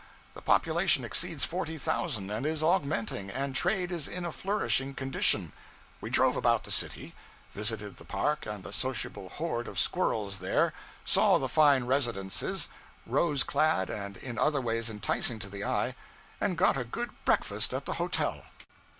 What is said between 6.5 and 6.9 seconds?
the